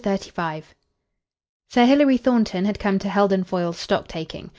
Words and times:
CHAPTER 0.03 0.31
XXXV 0.31 0.63
Sir 1.69 1.85
Hilary 1.85 2.17
Thornton 2.17 2.65
had 2.65 2.79
come 2.79 2.97
to 2.97 3.07
Heldon 3.07 3.43
Foyle's 3.43 3.77
stocktaking. 3.77 4.49